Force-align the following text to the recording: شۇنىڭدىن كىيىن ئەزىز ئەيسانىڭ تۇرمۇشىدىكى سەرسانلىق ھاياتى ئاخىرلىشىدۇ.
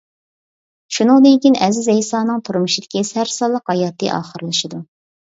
شۇنىڭدىن 0.95 1.35
كىيىن 1.41 1.57
ئەزىز 1.65 1.89
ئەيسانىڭ 1.93 2.41
تۇرمۇشىدىكى 2.47 3.03
سەرسانلىق 3.09 3.69
ھاياتى 3.73 4.09
ئاخىرلىشىدۇ. 4.15 4.81